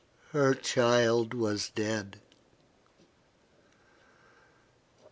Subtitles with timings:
[0.31, 2.19] Her child was dead.